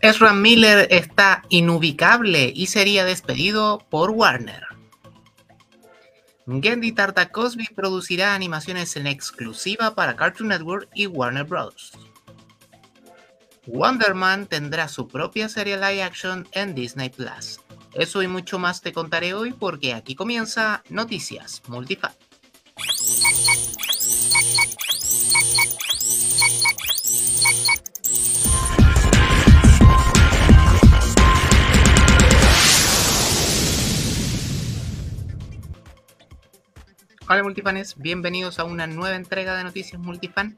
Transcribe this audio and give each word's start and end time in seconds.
Ezra 0.00 0.32
Miller 0.32 0.86
está 0.90 1.42
inubicable 1.48 2.52
y 2.54 2.66
sería 2.66 3.04
despedido 3.04 3.84
por 3.90 4.10
Warner. 4.10 4.64
Gendy 6.46 6.92
Tartakovsky 6.92 7.74
producirá 7.74 8.34
animaciones 8.34 8.96
en 8.96 9.08
exclusiva 9.08 9.94
para 9.96 10.14
Cartoon 10.14 10.48
Network 10.48 10.88
y 10.94 11.06
Warner 11.06 11.44
Bros. 11.44 11.92
Wonder 13.66 14.14
Man 14.14 14.46
tendrá 14.46 14.88
su 14.88 15.08
propia 15.08 15.48
serie 15.48 15.76
live 15.76 16.02
action 16.02 16.48
en 16.52 16.74
Disney 16.74 17.10
Plus. 17.10 17.60
Eso 17.92 18.22
y 18.22 18.28
mucho 18.28 18.58
más 18.58 18.80
te 18.80 18.92
contaré 18.92 19.34
hoy 19.34 19.52
porque 19.52 19.94
aquí 19.94 20.14
comienza 20.14 20.82
Noticias 20.88 21.60
Multifan. 21.66 22.12
Hola 37.30 37.42
multifanes, 37.42 37.94
bienvenidos 37.98 38.58
a 38.58 38.64
una 38.64 38.86
nueva 38.86 39.14
entrega 39.14 39.54
de 39.54 39.62
Noticias 39.62 40.00
Multifan. 40.00 40.56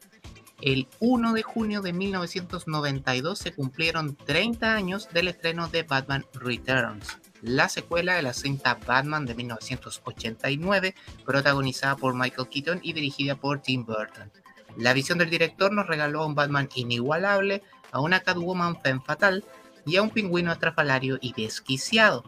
El 0.61 0.87
1 1.01 1.33
de 1.33 1.43
junio 1.43 1.83
de 1.83 1.93
1992 1.93 3.37
se 3.41 3.53
cumplieron 3.53 4.15
30 4.15 4.73
años 4.73 5.09
del 5.13 5.27
estreno 5.27 5.67
de 5.67 5.83
Batman 5.83 6.25
Returns, 6.33 7.19
la 7.43 7.69
secuela 7.69 8.15
de 8.15 8.23
la 8.23 8.33
cinta 8.33 8.79
Batman 8.87 9.27
de 9.27 9.35
1989, 9.35 10.95
protagonizada 11.27 11.97
por 11.97 12.15
Michael 12.15 12.49
Keaton 12.49 12.79
y 12.85 12.93
dirigida 12.93 13.35
por 13.35 13.61
Tim 13.61 13.85
Burton. 13.85 14.31
La 14.77 14.93
visión 14.93 15.19
del 15.19 15.29
director 15.29 15.73
nos 15.73 15.89
regaló 15.89 16.23
a 16.23 16.27
un 16.27 16.37
Batman 16.37 16.69
inigualable, 16.77 17.65
a 17.91 17.99
una 17.99 18.21
Catwoman 18.21 18.81
femme 18.81 19.03
fatal 19.05 19.45
y 19.87 19.97
a 19.97 20.03
un 20.03 20.11
pingüino 20.11 20.53
estrafalario 20.53 21.19
y 21.21 21.33
desquiciado 21.33 22.23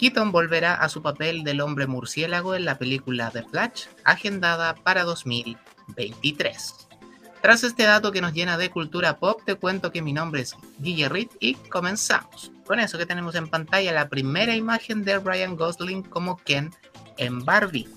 Keaton 0.00 0.32
volverá 0.32 0.76
a 0.76 0.88
su 0.88 1.02
papel 1.02 1.44
del 1.44 1.60
hombre 1.60 1.86
murciélago 1.86 2.54
en 2.54 2.64
la 2.64 2.78
película 2.78 3.30
The 3.30 3.42
Flash, 3.42 3.84
agendada 4.04 4.74
para 4.74 5.04
2023. 5.04 6.88
Tras 7.42 7.64
este 7.64 7.82
dato 7.82 8.10
que 8.10 8.22
nos 8.22 8.32
llena 8.32 8.56
de 8.56 8.70
cultura 8.70 9.18
pop, 9.18 9.42
te 9.44 9.56
cuento 9.56 9.92
que 9.92 10.00
mi 10.00 10.14
nombre 10.14 10.40
es 10.40 10.56
Guille 10.78 11.10
Reed 11.10 11.28
y 11.38 11.52
comenzamos. 11.52 12.50
Con 12.64 12.80
eso 12.80 12.96
que 12.96 13.04
tenemos 13.04 13.34
en 13.34 13.48
pantalla 13.48 13.92
la 13.92 14.08
primera 14.08 14.56
imagen 14.56 15.04
de 15.04 15.18
Ryan 15.18 15.54
Gosling 15.54 16.02
como 16.04 16.38
Ken 16.38 16.70
en 17.18 17.44
Barbie. 17.44 17.90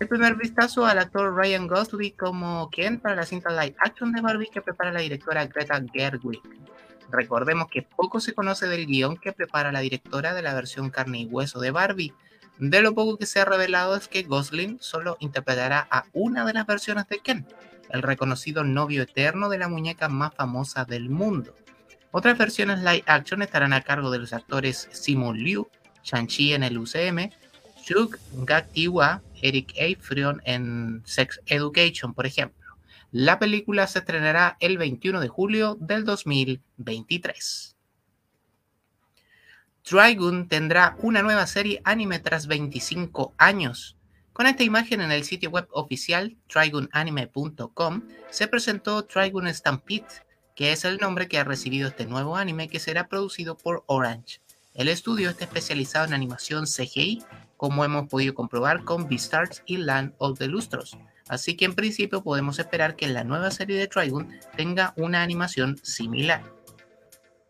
El 0.00 0.08
primer 0.08 0.34
vistazo 0.34 0.86
al 0.86 0.98
actor 0.98 1.36
Ryan 1.36 1.68
Gosling 1.68 2.16
como 2.16 2.68
Ken 2.70 2.98
para 2.98 3.14
la 3.14 3.24
cinta 3.24 3.50
live 3.50 3.76
action 3.78 4.10
de 4.10 4.22
Barbie 4.22 4.50
que 4.52 4.60
prepara 4.60 4.90
la 4.90 5.02
directora 5.02 5.46
Greta 5.46 5.80
Gerwig. 5.92 6.42
Recordemos 7.10 7.68
que 7.68 7.82
poco 7.82 8.20
se 8.20 8.34
conoce 8.34 8.66
del 8.66 8.86
guion 8.86 9.16
que 9.16 9.32
prepara 9.32 9.72
la 9.72 9.80
directora 9.80 10.34
de 10.34 10.42
la 10.42 10.54
versión 10.54 10.90
carne 10.90 11.20
y 11.20 11.26
hueso 11.26 11.60
de 11.60 11.70
Barbie. 11.70 12.12
De 12.58 12.82
lo 12.82 12.94
poco 12.94 13.16
que 13.16 13.26
se 13.26 13.40
ha 13.40 13.44
revelado 13.44 13.96
es 13.96 14.08
que 14.08 14.24
Gosling 14.24 14.78
solo 14.80 15.16
interpretará 15.20 15.86
a 15.90 16.04
una 16.12 16.44
de 16.44 16.52
las 16.52 16.66
versiones 16.66 17.06
de 17.08 17.20
Ken, 17.20 17.46
el 17.90 18.02
reconocido 18.02 18.64
novio 18.64 19.02
eterno 19.02 19.48
de 19.48 19.58
la 19.58 19.68
muñeca 19.68 20.08
más 20.08 20.34
famosa 20.34 20.84
del 20.84 21.08
mundo. 21.08 21.54
Otras 22.10 22.36
versiones 22.36 22.80
live 22.80 23.04
action 23.06 23.42
estarán 23.42 23.72
a 23.72 23.82
cargo 23.82 24.10
de 24.10 24.18
los 24.18 24.32
actores 24.32 24.88
Simon 24.92 25.38
Liu, 25.38 25.68
Shang-Chi 26.02 26.54
en 26.54 26.62
el 26.62 26.78
UCM, 26.78 27.30
Shug 27.84 28.18
Gak-Tiwa, 28.44 29.22
Eric 29.40 29.72
Efrion 29.76 30.42
en 30.44 31.02
Sex 31.04 31.40
Education, 31.46 32.12
por 32.12 32.26
ejemplo. 32.26 32.67
La 33.10 33.38
película 33.38 33.86
se 33.86 34.00
estrenará 34.00 34.58
el 34.60 34.76
21 34.76 35.20
de 35.20 35.28
julio 35.28 35.78
del 35.80 36.04
2023. 36.04 37.74
Trigun 39.82 40.46
tendrá 40.46 40.94
una 41.00 41.22
nueva 41.22 41.46
serie 41.46 41.80
anime 41.84 42.18
tras 42.18 42.46
25 42.46 43.32
años. 43.38 43.96
Con 44.34 44.46
esta 44.46 44.62
imagen 44.62 45.00
en 45.00 45.10
el 45.10 45.24
sitio 45.24 45.48
web 45.48 45.66
oficial 45.70 46.36
trigunanime.com 46.48 48.02
se 48.28 48.46
presentó 48.46 49.02
Trigun 49.06 49.48
Stampede, 49.54 50.04
que 50.54 50.72
es 50.72 50.84
el 50.84 50.98
nombre 50.98 51.28
que 51.28 51.38
ha 51.38 51.44
recibido 51.44 51.88
este 51.88 52.04
nuevo 52.04 52.36
anime 52.36 52.68
que 52.68 52.78
será 52.78 53.08
producido 53.08 53.56
por 53.56 53.84
Orange. 53.86 54.42
El 54.74 54.90
estudio 54.90 55.30
está 55.30 55.44
especializado 55.44 56.04
en 56.04 56.12
animación 56.12 56.66
CGI, 56.66 57.24
como 57.56 57.86
hemos 57.86 58.06
podido 58.08 58.34
comprobar 58.34 58.84
con 58.84 59.08
Beastars 59.08 59.62
y 59.64 59.78
Land 59.78 60.12
of 60.18 60.38
the 60.38 60.46
Lustros, 60.46 60.98
así 61.28 61.56
que 61.56 61.64
en 61.64 61.74
principio 61.74 62.22
podemos 62.22 62.58
esperar 62.58 62.96
que 62.96 63.08
la 63.08 63.24
nueva 63.24 63.50
serie 63.50 63.78
de 63.78 63.88
Trigun 63.88 64.32
tenga 64.56 64.92
una 64.96 65.22
animación 65.22 65.78
similar. 65.82 66.42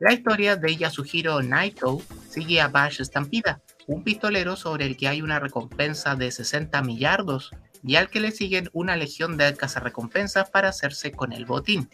La 0.00 0.12
historia 0.12 0.55
de 0.56 0.77
Yasuhiro 0.77 1.43
Naito 1.43 2.00
sigue 2.28 2.61
a 2.61 2.69
Bash 2.69 3.03
Stampida, 3.03 3.61
un 3.89 4.05
pistolero 4.05 4.55
sobre 4.55 4.87
el 4.87 4.97
que 4.97 5.09
hay 5.09 5.22
una 5.22 5.41
recompensa 5.41 6.15
de 6.15 6.31
60 6.31 6.81
millardos 6.83 7.50
y 7.83 7.97
al 7.97 8.09
que 8.09 8.21
le 8.21 8.31
siguen 8.31 8.71
una 8.72 8.97
legión 8.97 9.37
de 9.37 9.55
cazarrecompensas 9.56 10.50
para 10.50 10.69
hacerse 10.69 11.10
con 11.10 11.33
el 11.33 11.47
botín. 11.47 11.89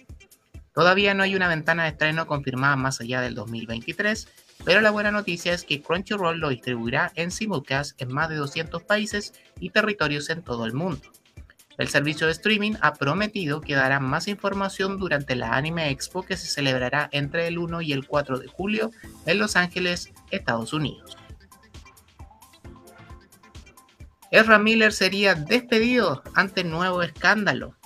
Todavía 0.74 1.14
no 1.14 1.22
hay 1.22 1.36
una 1.36 1.48
ventana 1.48 1.84
de 1.84 1.90
estreno 1.90 2.26
confirmada 2.26 2.76
más 2.76 3.00
allá 3.00 3.20
del 3.20 3.34
2023, 3.34 4.28
pero 4.64 4.80
la 4.80 4.90
buena 4.90 5.12
noticia 5.12 5.54
es 5.54 5.64
que 5.64 5.80
Crunchyroll 5.80 6.40
lo 6.40 6.48
distribuirá 6.48 7.12
en 7.14 7.30
simulcast 7.30 8.00
en 8.02 8.12
más 8.12 8.28
de 8.28 8.36
200 8.36 8.82
países 8.82 9.32
y 9.60 9.70
territorios 9.70 10.30
en 10.30 10.42
todo 10.42 10.66
el 10.66 10.72
mundo. 10.72 11.00
El 11.76 11.88
servicio 11.88 12.26
de 12.26 12.32
streaming 12.32 12.74
ha 12.80 12.94
prometido 12.94 13.60
que 13.60 13.74
dará 13.74 13.98
más 13.98 14.28
información 14.28 14.98
durante 14.98 15.34
la 15.34 15.56
Anime 15.56 15.90
Expo 15.90 16.22
que 16.22 16.36
se 16.36 16.46
celebrará 16.46 17.08
entre 17.12 17.48
el 17.48 17.58
1 17.58 17.80
y 17.82 17.92
el 17.92 18.06
4 18.06 18.38
de 18.38 18.46
julio 18.46 18.90
en 19.26 19.38
Los 19.38 19.56
Ángeles, 19.56 20.12
Estados 20.30 20.72
Unidos. 20.72 21.16
Ezra 24.30 24.58
Miller 24.58 24.92
sería 24.92 25.34
despedido 25.34 26.22
ante 26.34 26.64
nuevo 26.64 27.02
escándalo. 27.02 27.76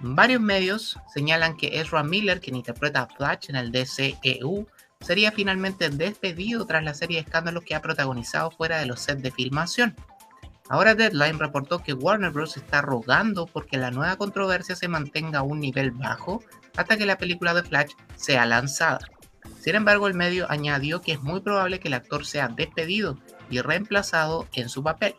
Varios 0.00 0.40
medios 0.40 0.98
señalan 1.12 1.56
que 1.56 1.80
Ezra 1.80 2.02
Miller, 2.02 2.40
quien 2.40 2.56
interpreta 2.56 3.02
a 3.02 3.06
Flash 3.06 3.48
en 3.48 3.56
el 3.56 3.72
DCEU, 3.72 4.66
sería 5.00 5.32
finalmente 5.32 5.88
despedido 5.90 6.66
tras 6.66 6.84
la 6.84 6.94
serie 6.94 7.16
de 7.16 7.22
escándalos 7.22 7.64
que 7.64 7.74
ha 7.74 7.82
protagonizado 7.82 8.50
fuera 8.50 8.78
de 8.78 8.86
los 8.86 9.00
sets 9.00 9.22
de 9.22 9.30
filmación. 9.30 9.96
Ahora 10.68 10.94
Deadline 10.94 11.38
reportó 11.38 11.78
que 11.78 11.94
Warner 11.94 12.30
Bros. 12.30 12.56
está 12.56 12.82
rogando 12.82 13.46
porque 13.46 13.78
la 13.78 13.90
nueva 13.90 14.16
controversia 14.16 14.76
se 14.76 14.88
mantenga 14.88 15.38
a 15.38 15.42
un 15.42 15.60
nivel 15.60 15.92
bajo 15.92 16.42
hasta 16.76 16.96
que 16.96 17.06
la 17.06 17.16
película 17.16 17.54
de 17.54 17.62
Flash 17.62 17.92
sea 18.16 18.44
lanzada. 18.44 19.00
Sin 19.60 19.74
embargo, 19.74 20.08
el 20.08 20.14
medio 20.14 20.50
añadió 20.50 21.00
que 21.00 21.12
es 21.12 21.22
muy 21.22 21.40
probable 21.40 21.80
que 21.80 21.88
el 21.88 21.94
actor 21.94 22.26
sea 22.26 22.48
despedido 22.48 23.18
y 23.50 23.60
reemplazado 23.60 24.46
en 24.52 24.68
su 24.68 24.82
papel. 24.82 25.14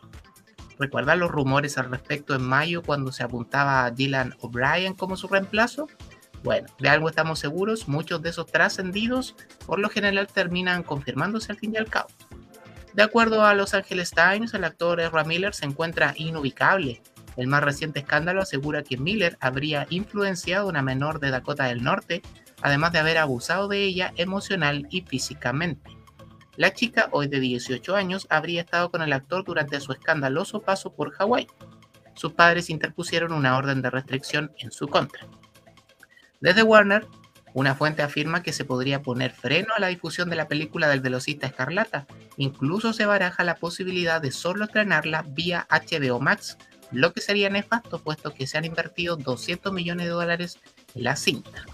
¿Recuerdan 0.78 1.18
los 1.18 1.30
rumores 1.30 1.76
al 1.78 1.90
respecto 1.90 2.34
en 2.34 2.42
mayo 2.42 2.82
cuando 2.82 3.12
se 3.12 3.22
apuntaba 3.22 3.84
a 3.84 3.90
Dylan 3.90 4.34
O'Brien 4.40 4.94
como 4.94 5.16
su 5.16 5.28
reemplazo? 5.28 5.88
Bueno, 6.42 6.68
de 6.78 6.88
algo 6.88 7.08
estamos 7.08 7.38
seguros, 7.38 7.86
muchos 7.86 8.22
de 8.22 8.30
esos 8.30 8.46
trascendidos 8.46 9.34
por 9.66 9.78
lo 9.78 9.90
general 9.90 10.26
terminan 10.26 10.82
confirmándose 10.82 11.52
al 11.52 11.58
fin 11.58 11.74
y 11.74 11.76
al 11.76 11.90
cabo. 11.90 12.08
De 12.94 13.02
acuerdo 13.04 13.44
a 13.44 13.54
Los 13.54 13.74
Angeles 13.74 14.10
Times, 14.10 14.52
el 14.52 14.64
actor 14.64 15.00
Ezra 15.00 15.22
Miller 15.24 15.54
se 15.54 15.64
encuentra 15.64 16.12
inubicable. 16.16 17.02
El 17.36 17.46
más 17.46 17.62
reciente 17.62 18.00
escándalo 18.00 18.42
asegura 18.42 18.82
que 18.82 18.96
Miller 18.96 19.38
habría 19.40 19.86
influenciado 19.90 20.66
a 20.66 20.68
una 20.68 20.82
menor 20.82 21.20
de 21.20 21.30
Dakota 21.30 21.64
del 21.64 21.84
Norte, 21.84 22.22
además 22.62 22.92
de 22.92 22.98
haber 22.98 23.18
abusado 23.18 23.68
de 23.68 23.84
ella 23.84 24.12
emocional 24.16 24.88
y 24.90 25.02
físicamente. 25.02 25.96
La 26.56 26.74
chica, 26.74 27.08
hoy 27.12 27.28
de 27.28 27.38
18 27.38 27.94
años, 27.94 28.26
habría 28.28 28.62
estado 28.62 28.90
con 28.90 29.02
el 29.02 29.12
actor 29.12 29.44
durante 29.44 29.80
su 29.80 29.92
escandaloso 29.92 30.60
paso 30.60 30.92
por 30.92 31.12
Hawái. 31.12 31.46
Sus 32.14 32.32
padres 32.32 32.70
interpusieron 32.70 33.32
una 33.32 33.56
orden 33.56 33.82
de 33.82 33.90
restricción 33.90 34.52
en 34.58 34.72
su 34.72 34.88
contra. 34.88 35.26
Desde 36.40 36.64
Warner 36.64 37.06
una 37.52 37.74
fuente 37.74 38.02
afirma 38.02 38.42
que 38.42 38.52
se 38.52 38.64
podría 38.64 39.02
poner 39.02 39.32
freno 39.32 39.74
a 39.76 39.80
la 39.80 39.88
difusión 39.88 40.30
de 40.30 40.36
la 40.36 40.48
película 40.48 40.88
del 40.88 41.00
velocista 41.00 41.46
escarlata. 41.46 42.06
Incluso 42.36 42.92
se 42.92 43.06
baraja 43.06 43.44
la 43.44 43.56
posibilidad 43.56 44.20
de 44.20 44.30
solo 44.30 44.64
estrenarla 44.64 45.24
vía 45.28 45.66
HBO 45.70 46.20
Max, 46.20 46.56
lo 46.92 47.12
que 47.12 47.20
sería 47.20 47.50
nefasto 47.50 47.98
puesto 47.98 48.32
que 48.32 48.46
se 48.46 48.58
han 48.58 48.64
invertido 48.64 49.16
200 49.16 49.72
millones 49.72 50.06
de 50.06 50.12
dólares 50.12 50.58
en 50.94 51.04
la 51.04 51.16
cinta. 51.16 51.64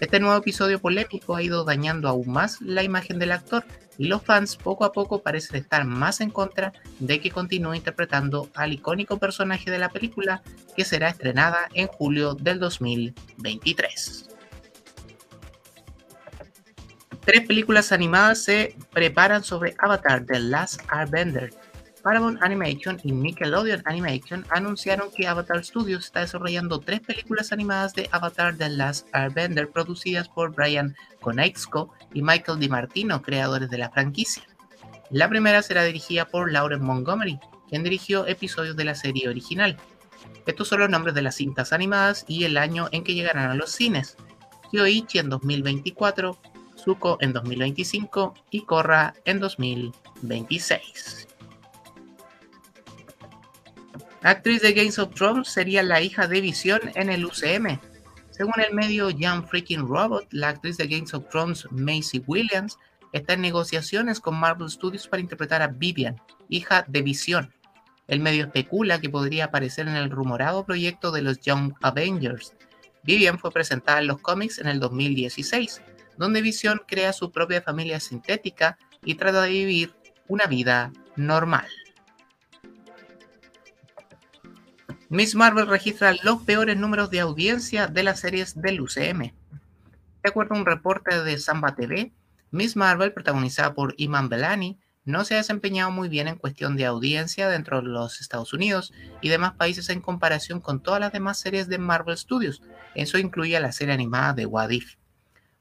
Este 0.00 0.18
nuevo 0.18 0.36
episodio 0.36 0.80
polémico 0.80 1.36
ha 1.36 1.42
ido 1.42 1.64
dañando 1.64 2.08
aún 2.08 2.30
más 2.30 2.60
la 2.60 2.82
imagen 2.82 3.18
del 3.18 3.32
actor 3.32 3.64
y 3.98 4.06
los 4.06 4.22
fans 4.22 4.56
poco 4.56 4.84
a 4.84 4.92
poco 4.92 5.22
parecen 5.22 5.56
estar 5.56 5.84
más 5.84 6.20
en 6.20 6.30
contra 6.30 6.72
de 6.98 7.20
que 7.20 7.30
continúe 7.30 7.74
interpretando 7.74 8.48
al 8.54 8.72
icónico 8.72 9.18
personaje 9.18 9.70
de 9.70 9.78
la 9.78 9.90
película 9.90 10.42
que 10.74 10.84
será 10.84 11.08
estrenada 11.08 11.68
en 11.74 11.86
julio 11.86 12.34
del 12.34 12.58
2023 12.58 14.31
tres 17.24 17.46
películas 17.46 17.92
animadas 17.92 18.44
se 18.44 18.76
preparan 18.92 19.44
sobre 19.44 19.74
Avatar 19.78 20.24
The 20.26 20.40
Last 20.40 20.80
Airbender. 20.90 21.50
Paramount 22.02 22.42
Animation 22.42 23.00
y 23.04 23.12
Nickelodeon 23.12 23.82
Animation 23.84 24.44
anunciaron 24.50 25.08
que 25.16 25.28
Avatar 25.28 25.64
Studios 25.64 26.06
está 26.06 26.20
desarrollando 26.20 26.80
tres 26.80 27.00
películas 27.00 27.52
animadas 27.52 27.94
de 27.94 28.08
Avatar 28.10 28.56
The 28.56 28.70
Last 28.70 29.06
Airbender 29.12 29.70
producidas 29.70 30.28
por 30.28 30.52
Brian 30.52 30.96
Konietzko 31.20 31.92
y 32.12 32.22
Michael 32.22 32.58
DiMartino, 32.58 33.22
creadores 33.22 33.70
de 33.70 33.78
la 33.78 33.90
franquicia. 33.90 34.42
La 35.10 35.28
primera 35.28 35.62
será 35.62 35.84
dirigida 35.84 36.26
por 36.26 36.50
Lauren 36.50 36.82
Montgomery, 36.82 37.38
quien 37.68 37.84
dirigió 37.84 38.26
episodios 38.26 38.76
de 38.76 38.84
la 38.84 38.96
serie 38.96 39.28
original. 39.28 39.76
Estos 40.44 40.68
son 40.68 40.80
los 40.80 40.90
nombres 40.90 41.14
de 41.14 41.22
las 41.22 41.36
cintas 41.36 41.72
animadas 41.72 42.24
y 42.26 42.44
el 42.44 42.56
año 42.56 42.88
en 42.90 43.04
que 43.04 43.14
llegarán 43.14 43.50
a 43.50 43.54
los 43.54 43.70
cines. 43.70 44.16
Kyoichi 44.72 45.18
en 45.18 45.28
2024, 45.28 46.36
Zuko 46.82 47.18
en 47.20 47.32
2025 47.32 48.34
y 48.50 48.62
Korra 48.62 49.14
en 49.24 49.40
2026. 49.40 51.28
Actriz 54.22 54.62
de 54.62 54.72
Games 54.72 54.98
of 54.98 55.14
Thrones 55.14 55.48
sería 55.48 55.82
la 55.82 56.00
hija 56.00 56.28
de 56.28 56.40
Vision 56.40 56.80
en 56.94 57.10
el 57.10 57.24
UCM. 57.24 57.80
Según 58.30 58.54
el 58.66 58.72
medio 58.72 59.10
Young 59.10 59.44
Freaking 59.46 59.86
Robot, 59.86 60.26
la 60.30 60.50
actriz 60.50 60.76
de 60.76 60.86
Games 60.86 61.12
of 61.12 61.28
Thrones, 61.28 61.66
Macy 61.70 62.22
Williams, 62.26 62.78
está 63.12 63.34
en 63.34 63.40
negociaciones 63.40 64.20
con 64.20 64.38
Marvel 64.38 64.70
Studios 64.70 65.08
para 65.08 65.20
interpretar 65.20 65.60
a 65.60 65.66
Vivian, 65.66 66.20
hija 66.48 66.84
de 66.88 67.02
Vision. 67.02 67.52
El 68.06 68.20
medio 68.20 68.44
especula 68.44 69.00
que 69.00 69.10
podría 69.10 69.46
aparecer 69.46 69.88
en 69.88 69.96
el 69.96 70.10
rumorado 70.10 70.64
proyecto 70.64 71.10
de 71.10 71.22
los 71.22 71.40
Young 71.40 71.74
Avengers. 71.82 72.54
Vivian 73.02 73.38
fue 73.38 73.50
presentada 73.50 74.00
en 74.00 74.06
los 74.06 74.20
cómics 74.20 74.58
en 74.58 74.68
el 74.68 74.78
2016, 74.78 75.82
donde 76.22 76.40
Vision 76.40 76.82
crea 76.86 77.12
su 77.12 77.32
propia 77.32 77.62
familia 77.62 77.98
sintética 77.98 78.78
y 79.04 79.16
trata 79.16 79.42
de 79.42 79.50
vivir 79.50 79.92
una 80.28 80.46
vida 80.46 80.92
normal. 81.16 81.66
Miss 85.08 85.34
Marvel 85.34 85.66
registra 85.66 86.14
los 86.22 86.42
peores 86.42 86.76
números 86.76 87.10
de 87.10 87.18
audiencia 87.18 87.88
de 87.88 88.04
las 88.04 88.20
series 88.20 88.54
del 88.54 88.80
UCM. 88.80 89.32
De 90.22 90.28
acuerdo 90.30 90.54
a 90.54 90.58
un 90.58 90.64
reporte 90.64 91.24
de 91.24 91.38
Samba 91.38 91.74
TV, 91.74 92.12
Miss 92.52 92.76
Marvel, 92.76 93.12
protagonizada 93.12 93.74
por 93.74 93.92
Iman 93.96 94.28
Belani, 94.28 94.78
no 95.04 95.24
se 95.24 95.34
ha 95.34 95.38
desempeñado 95.38 95.90
muy 95.90 96.08
bien 96.08 96.28
en 96.28 96.36
cuestión 96.36 96.76
de 96.76 96.86
audiencia 96.86 97.48
dentro 97.48 97.82
de 97.82 97.88
los 97.88 98.20
Estados 98.20 98.52
Unidos 98.52 98.92
y 99.20 99.28
demás 99.28 99.54
países 99.54 99.88
en 99.88 100.00
comparación 100.00 100.60
con 100.60 100.80
todas 100.80 101.00
las 101.00 101.12
demás 101.12 101.40
series 101.40 101.66
de 101.66 101.78
Marvel 101.78 102.16
Studios. 102.16 102.62
Eso 102.94 103.18
incluye 103.18 103.58
la 103.58 103.72
serie 103.72 103.94
animada 103.94 104.34
de 104.34 104.46
What 104.46 104.70
If. 104.70 105.01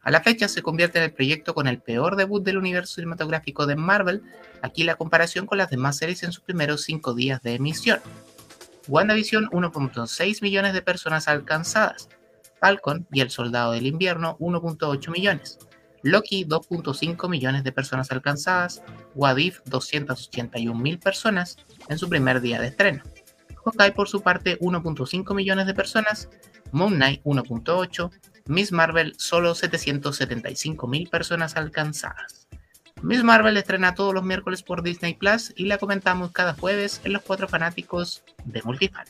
A 0.04 0.10
la 0.10 0.22
fecha 0.22 0.48
se 0.48 0.64
convierte 0.64 0.98
en 0.98 1.06
el 1.06 1.14
proyecto 1.14 1.54
con 1.54 1.68
el 1.68 1.80
peor 1.80 2.16
debut 2.16 2.44
del 2.44 2.58
universo 2.58 2.96
cinematográfico 2.96 3.68
de 3.68 3.76
Marvel, 3.76 4.24
aquí 4.64 4.84
la 4.84 4.96
comparación 4.96 5.46
con 5.46 5.60
las 5.60 5.70
demás 5.70 5.98
series 5.98 6.24
en 6.24 6.32
sus 6.32 6.44
primeros 6.44 6.84
cinco 6.84 7.14
días 7.14 7.42
de 7.44 7.54
emisión. 7.54 8.00
WandaVision 8.88 9.46
1.6 9.52 10.42
millones 10.42 10.74
de 10.74 10.82
personas 10.82 11.28
alcanzadas, 11.28 12.10
Falcon 12.60 13.06
y 13.12 13.22
El 13.22 13.30
Soldado 13.30 13.74
del 13.74 13.86
Invierno 13.86 14.38
1.8 14.40 15.12
millones, 15.12 15.60
Loki 16.02 16.46
2.5 16.46 17.30
millones 17.30 17.64
de 17.64 17.72
personas 17.72 18.12
alcanzadas, 18.12 18.82
Wadif 19.14 19.60
281 19.66 20.80
mil 20.80 20.98
personas 20.98 21.58
en 21.90 22.00
su 22.00 22.10
primer 22.10 22.42
día 22.42 22.60
de 22.60 22.68
estreno. 22.68 23.04
Hawkeye 23.64 23.92
por 23.92 24.10
su 24.10 24.22
parte 24.22 24.58
1.5 24.60 25.36
millones 25.36 25.68
de 25.68 25.76
personas, 25.76 26.28
Moon 26.72 26.96
Knight 26.96 27.22
1.8, 27.24 28.10
Miss 28.46 28.72
Marvel 28.72 29.16
solo 29.18 29.56
775 29.56 30.88
mil 30.88 31.10
personas 31.10 31.56
alcanzadas. 31.56 32.48
Miss 33.02 33.24
Marvel 33.24 33.58
estrena 33.58 33.96
todos 33.96 34.14
los 34.14 34.24
miércoles 34.24 34.62
por 34.62 34.84
Disney 34.84 35.16
Plus 35.16 35.54
y 35.56 35.66
la 35.66 35.78
comentamos 35.78 36.32
cada 36.32 36.54
jueves 36.54 37.02
en 37.04 37.14
los 37.14 37.24
cuatro 37.24 37.48
fanáticos 37.48 38.24
de 38.46 38.62
Multifan. 38.64 39.06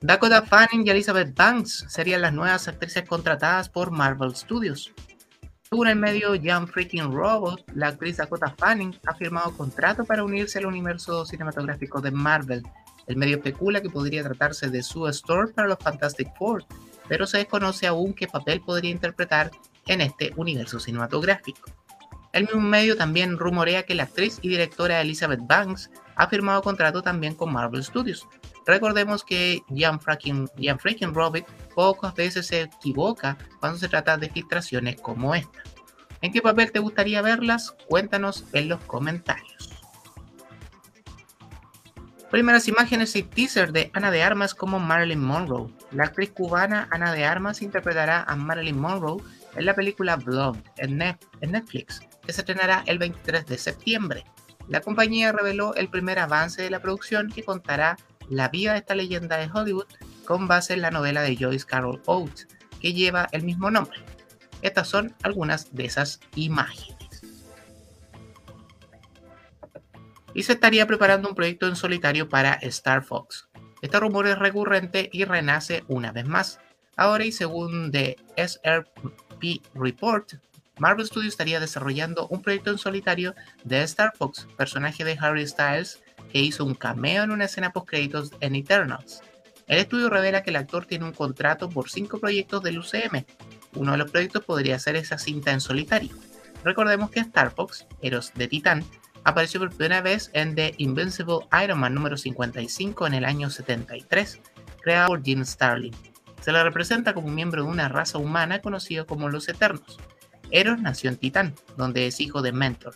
Dakota 0.00 0.42
Fanning 0.42 0.86
y 0.86 0.90
Elizabeth 0.90 1.34
Banks 1.34 1.86
serían 1.88 2.22
las 2.22 2.32
nuevas 2.32 2.68
actrices 2.68 3.08
contratadas 3.08 3.68
por 3.68 3.90
Marvel 3.90 4.36
Studios. 4.36 4.92
Según 5.68 5.88
el 5.88 5.96
medio 5.96 6.34
Young 6.34 6.68
Freaking 6.68 7.12
Robot, 7.12 7.64
la 7.74 7.88
actriz 7.88 8.18
Dakota 8.18 8.54
Fanning 8.56 8.96
ha 9.06 9.14
firmado 9.14 9.56
contrato 9.56 10.04
para 10.04 10.22
unirse 10.22 10.58
al 10.58 10.66
universo 10.66 11.26
cinematográfico 11.26 12.00
de 12.00 12.10
Marvel. 12.10 12.62
El 13.08 13.16
medio 13.16 13.36
especula 13.38 13.80
que 13.80 13.90
podría 13.90 14.22
tratarse 14.22 14.68
de 14.68 14.82
su 14.82 15.08
store 15.08 15.52
para 15.52 15.68
los 15.68 15.78
Fantastic 15.78 16.28
Four, 16.36 16.64
pero 17.08 17.26
se 17.26 17.38
desconoce 17.38 17.86
aún 17.86 18.12
qué 18.12 18.28
papel 18.28 18.60
podría 18.60 18.90
interpretar 18.90 19.50
en 19.86 20.02
este 20.02 20.32
universo 20.36 20.78
cinematográfico. 20.78 21.70
El 22.32 22.44
mismo 22.44 22.60
medio 22.60 22.96
también 22.96 23.38
rumorea 23.38 23.84
que 23.84 23.94
la 23.94 24.02
actriz 24.04 24.38
y 24.42 24.48
directora 24.48 25.00
Elizabeth 25.00 25.40
Banks 25.42 25.90
ha 26.14 26.28
firmado 26.28 26.62
contrato 26.62 27.02
también 27.02 27.34
con 27.34 27.52
Marvel 27.52 27.82
Studios, 27.82 28.28
Recordemos 28.68 29.24
que 29.24 29.62
Jan 29.74 29.98
Freaking 29.98 31.14
Robert 31.14 31.48
pocas 31.74 32.14
veces 32.14 32.48
se 32.48 32.60
equivoca 32.60 33.38
cuando 33.60 33.78
se 33.78 33.88
trata 33.88 34.18
de 34.18 34.28
filtraciones 34.28 35.00
como 35.00 35.34
esta. 35.34 35.62
¿En 36.20 36.30
qué 36.32 36.42
papel 36.42 36.70
te 36.70 36.78
gustaría 36.78 37.22
verlas? 37.22 37.74
Cuéntanos 37.88 38.44
en 38.52 38.68
los 38.68 38.78
comentarios. 38.80 39.47
Primeras 42.30 42.68
imágenes 42.68 43.16
y 43.16 43.22
teaser 43.22 43.72
de 43.72 43.90
Ana 43.94 44.10
de 44.10 44.22
Armas 44.22 44.54
como 44.54 44.78
Marilyn 44.78 45.24
Monroe. 45.24 45.72
La 45.92 46.04
actriz 46.04 46.30
cubana 46.30 46.86
Ana 46.90 47.14
de 47.14 47.24
Armas 47.24 47.62
interpretará 47.62 48.22
a 48.22 48.36
Marilyn 48.36 48.78
Monroe 48.78 49.22
en 49.56 49.64
la 49.64 49.74
película 49.74 50.16
Blood 50.16 50.58
en 50.76 50.98
Netflix, 50.98 52.00
que 52.26 52.32
se 52.34 52.42
estrenará 52.42 52.82
el 52.86 52.98
23 52.98 53.46
de 53.46 53.56
septiembre. 53.56 54.24
La 54.68 54.82
compañía 54.82 55.32
reveló 55.32 55.74
el 55.74 55.88
primer 55.88 56.18
avance 56.18 56.60
de 56.60 56.68
la 56.68 56.82
producción 56.82 57.30
que 57.30 57.42
contará 57.42 57.96
la 58.28 58.50
vida 58.50 58.72
de 58.72 58.80
esta 58.80 58.94
leyenda 58.94 59.38
de 59.38 59.50
Hollywood 59.50 59.86
con 60.26 60.46
base 60.46 60.74
en 60.74 60.82
la 60.82 60.90
novela 60.90 61.22
de 61.22 61.34
Joyce 61.34 61.64
Carol 61.64 62.02
Oates, 62.04 62.46
que 62.78 62.92
lleva 62.92 63.28
el 63.32 63.42
mismo 63.42 63.70
nombre. 63.70 64.00
Estas 64.60 64.86
son 64.86 65.14
algunas 65.22 65.74
de 65.74 65.86
esas 65.86 66.20
imágenes. 66.34 66.97
Y 70.38 70.44
se 70.44 70.52
estaría 70.52 70.86
preparando 70.86 71.28
un 71.28 71.34
proyecto 71.34 71.66
en 71.66 71.74
solitario 71.74 72.28
para 72.28 72.52
Star 72.52 73.02
Fox. 73.02 73.48
Este 73.82 73.98
rumor 73.98 74.28
es 74.28 74.38
recurrente 74.38 75.10
y 75.12 75.24
renace 75.24 75.82
una 75.88 76.12
vez 76.12 76.26
más. 76.26 76.60
Ahora 76.96 77.24
y 77.24 77.32
según 77.32 77.90
The 77.90 78.14
SRP 78.36 79.60
Report, 79.74 80.34
Marvel 80.78 81.06
Studios 81.06 81.32
estaría 81.32 81.58
desarrollando 81.58 82.28
un 82.28 82.40
proyecto 82.40 82.70
en 82.70 82.78
solitario 82.78 83.34
de 83.64 83.82
Star 83.82 84.12
Fox, 84.16 84.46
personaje 84.56 85.02
de 85.02 85.18
Harry 85.20 85.44
Styles, 85.44 86.04
que 86.30 86.38
hizo 86.38 86.64
un 86.64 86.76
cameo 86.76 87.24
en 87.24 87.32
una 87.32 87.46
escena 87.46 87.72
post-créditos 87.72 88.30
en 88.38 88.54
Eternals. 88.54 89.22
El 89.66 89.78
estudio 89.78 90.08
revela 90.08 90.44
que 90.44 90.50
el 90.50 90.56
actor 90.56 90.86
tiene 90.86 91.06
un 91.06 91.14
contrato 91.14 91.68
por 91.68 91.90
cinco 91.90 92.20
proyectos 92.20 92.62
del 92.62 92.78
UCM. 92.78 93.24
Uno 93.74 93.90
de 93.90 93.98
los 93.98 94.10
proyectos 94.12 94.44
podría 94.44 94.78
ser 94.78 94.94
esa 94.94 95.18
cinta 95.18 95.50
en 95.50 95.60
solitario. 95.60 96.14
Recordemos 96.62 97.10
que 97.10 97.18
Star 97.20 97.50
Fox, 97.50 97.86
Eros 98.02 98.32
de 98.34 98.46
Titán, 98.46 98.84
apareció 99.28 99.60
por 99.60 99.70
primera 99.70 100.00
vez 100.00 100.30
en 100.32 100.54
The 100.54 100.74
Invincible 100.78 101.40
Iron 101.62 101.80
Man 101.80 101.94
número 101.94 102.16
55 102.16 103.06
en 103.06 103.14
el 103.14 103.24
año 103.24 103.50
73, 103.50 104.40
creado 104.80 105.08
por 105.08 105.22
Jim 105.22 105.44
Starlin. 105.44 105.94
Se 106.40 106.50
le 106.50 106.62
representa 106.62 107.12
como 107.12 107.28
miembro 107.28 107.62
de 107.62 107.68
una 107.68 107.88
raza 107.88 108.18
humana 108.18 108.60
conocida 108.60 109.04
como 109.04 109.28
los 109.28 109.48
Eternos. 109.48 109.98
Eros 110.50 110.80
nació 110.80 111.10
en 111.10 111.16
Titán, 111.16 111.54
donde 111.76 112.06
es 112.06 112.20
hijo 112.20 112.40
de 112.40 112.52
Mentor, 112.52 112.94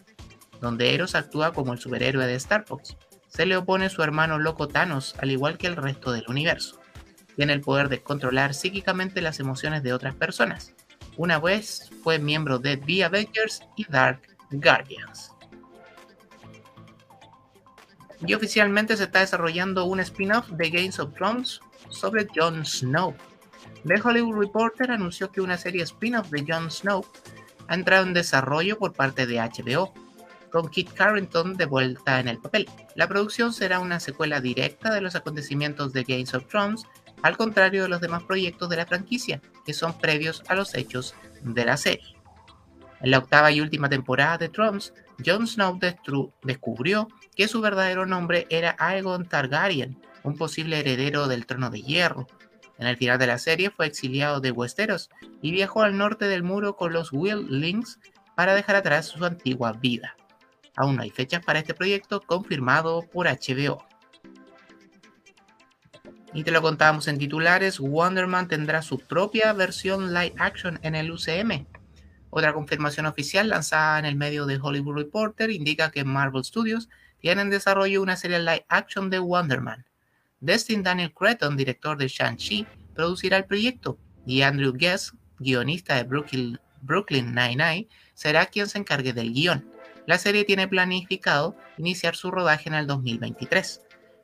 donde 0.61 0.95
Eros 0.95 1.15
actúa 1.15 1.53
como 1.53 1.75
el 1.75 1.79
superhéroe 1.79 2.27
de 2.27 2.35
Star 2.37 2.65
se 3.29 3.47
le 3.47 3.57
opone 3.57 3.89
su 3.89 4.03
hermano 4.03 4.39
loco 4.39 4.69
Thanos, 4.69 5.15
al 5.19 5.31
igual 5.31 5.57
que 5.57 5.67
el 5.67 5.77
resto 5.77 6.12
del 6.12 6.25
universo. 6.29 6.79
Tiene 7.35 7.55
el 7.55 7.62
poder 7.62 7.89
de 7.89 8.03
controlar 8.03 8.53
psíquicamente 8.53 9.23
las 9.23 9.41
emociones 9.41 9.83
de 9.83 9.95
otras 9.95 10.15
personas. 10.15 10.75
Una 11.17 11.39
vez 11.39 11.91
fue 12.03 12.19
miembro 12.19 12.59
de 12.59 12.77
The 12.77 13.05
Avengers 13.05 13.62
y 13.77 13.87
Dark 13.87 14.21
Guardians. 14.51 15.32
Y 18.26 18.35
oficialmente 18.35 18.97
se 18.97 19.05
está 19.05 19.21
desarrollando 19.21 19.85
un 19.85 20.00
spin-off 20.00 20.49
de 20.50 20.71
Games 20.71 20.99
of 21.00 21.14
Thrones 21.14 21.61
sobre 21.88 22.26
Jon 22.35 22.64
Snow. 22.64 23.14
The 23.85 24.00
Hollywood 24.00 24.38
Reporter 24.38 24.91
anunció 24.91 25.33
que 25.33 25.41
una 25.41 25.59
serie 25.59 25.83
spin-off 25.83 26.31
de 26.31 26.45
Jon 26.47 26.71
Snow 26.71 27.05
ha 27.69 27.75
entrado 27.75 28.05
en 28.05 28.14
desarrollo 28.14 28.79
por 28.79 28.93
parte 28.93 29.26
de 29.26 29.38
HBO 29.38 29.93
con 30.52 30.69
Kit 30.69 30.93
Carrington 30.93 31.57
de 31.57 31.64
vuelta 31.64 32.21
en 32.21 32.29
el 32.29 32.38
papel. 32.38 32.69
La 32.95 33.09
producción 33.09 33.52
será 33.52 33.81
una 33.81 33.99
secuela 33.99 34.41
directa 34.41 34.93
de 34.95 35.00
los 35.00 35.17
acontecimientos 35.17 35.93
de 35.93 36.05
Games 36.05 36.35
of 36.35 36.47
Thrones, 36.47 36.85
al 37.23 37.37
contrario 37.37 37.85
de 37.85 37.88
los 37.88 38.00
demás 38.00 38.23
proyectos 38.25 38.69
de 38.69 38.76
la 38.76 38.87
franquicia, 38.87 39.41
que 39.64 39.73
son 39.73 39.99
previos 39.99 40.43
a 40.49 40.55
los 40.55 40.75
hechos 40.75 41.14
de 41.43 41.64
la 41.64 41.76
serie. 41.76 42.17
En 43.00 43.11
la 43.11 43.19
octava 43.19 43.50
y 43.50 43.61
última 43.61 43.88
temporada 43.88 44.38
de 44.38 44.49
Thrones, 44.49 44.93
Jon 45.25 45.47
Snow 45.47 45.79
descubrió 46.43 47.09
que 47.37 47.49
su 47.49 47.61
verdadero 47.61 48.07
nombre 48.07 48.47
era 48.51 48.77
Aegon 48.79 49.27
Targaryen, 49.27 50.01
un 50.23 50.37
posible 50.37 50.79
heredero 50.79 51.29
del 51.29 51.47
trono 51.47 51.71
de 51.71 51.83
hierro. 51.83 52.27
En 52.79 52.87
el 52.87 52.97
final 52.97 53.19
de 53.19 53.27
la 53.27 53.39
serie 53.39 53.71
fue 53.71 53.87
exiliado 53.87 54.41
de 54.41 54.51
Westeros 54.51 55.11
y 55.41 55.53
viajó 55.53 55.83
al 55.83 55.97
norte 55.97 56.27
del 56.27 56.43
muro 56.43 56.77
con 56.77 56.93
los 56.93 57.12
Will 57.12 57.47
Links 57.49 57.99
para 58.35 58.55
dejar 58.55 58.77
atrás 58.77 59.07
su 59.07 59.25
antigua 59.25 59.73
vida. 59.73 60.17
Aún 60.77 60.97
no 60.97 61.03
hay 61.03 61.11
fechas 61.11 61.45
para 61.45 61.59
este 61.59 61.75
proyecto 61.75 62.21
confirmado 62.21 63.03
por 63.12 63.27
HBO. 63.27 63.85
Y 66.35 66.45
te 66.45 66.51
lo 66.51 66.62
contábamos 66.62 67.09
en 67.09 67.19
titulares, 67.19 67.79
Wonder 67.79 68.27
Man 68.27 68.49
tendrá 68.49 68.81
su 68.81 68.99
propia 68.99 69.53
versión 69.53 70.15
live 70.15 70.35
action 70.39 70.79
en 70.83 70.95
el 70.95 71.11
UCM. 71.11 71.67
Otra 72.31 72.55
confirmación 72.55 73.05
oficial 73.05 73.51
lanzada 73.51 73.99
en 73.99 74.07
el 74.07 74.17
medio 74.17 74.47
de 74.47 74.59
Hollywood 74.61 74.97
Reporter 74.97 75.51
indica 75.51 75.91
que 75.91 76.05
Marvel 76.05 76.43
Studios 76.43 76.89
tiene 77.23 77.43
en 77.43 77.50
desarrollo 77.50 78.02
una 78.02 78.17
serie 78.17 78.41
live 78.41 78.67
action 78.69 79.09
de 79.09 79.21
Wonder 79.21 79.61
Man. 79.61 79.87
Destin 80.41 80.83
Daniel 80.83 81.14
Cretton, 81.14 81.57
director 81.57 81.97
de 81.97 82.09
Shang-Chi, 82.09 82.67
producirá 82.95 83.37
el 83.37 83.45
proyecto 83.45 83.97
y 84.26 84.43
Andrew 84.43 84.73
Guest, 84.73 85.14
guionista 85.38 85.95
de 85.95 86.02
Brooklyn, 86.02 86.59
Nine-Nine, 87.35 87.88
será 88.14 88.47
quien 88.47 88.69
se 88.69 88.79
encargue 88.79 89.12
del 89.12 89.33
guion. 89.33 89.71
La 90.07 90.19
serie 90.19 90.45
tiene 90.45 90.67
planificado 90.67 91.57
iniciar 91.79 92.17
su 92.17 92.33
rodaje 92.33 92.69
en 92.69 92.75
el 92.75 92.88
2023. 92.88 93.81